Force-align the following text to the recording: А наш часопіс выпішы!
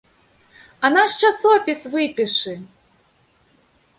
А 0.87 0.89
наш 0.93 1.11
часопіс 1.27 1.83
выпішы! 1.97 2.53